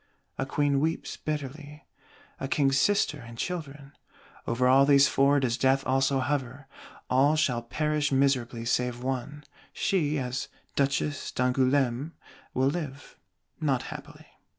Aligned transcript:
A 0.39 0.47
Queen 0.47 0.79
weeps 0.79 1.15
bitterly; 1.15 1.85
a 2.39 2.47
King's 2.47 2.79
Sister 2.79 3.19
and 3.19 3.37
Children. 3.37 3.91
Over 4.47 4.67
all 4.67 4.83
these 4.83 5.07
Four 5.07 5.39
does 5.39 5.59
Death 5.59 5.85
also 5.85 6.19
hover: 6.21 6.65
all 7.07 7.35
shall 7.35 7.61
perish 7.61 8.11
miserably 8.11 8.65
save 8.65 9.03
one; 9.03 9.43
she, 9.71 10.17
as 10.17 10.47
Duchesse 10.75 11.31
d'Angoulême, 11.33 12.13
will 12.55 12.69
live, 12.69 13.19
not 13.59 13.83
happily. 13.93 14.25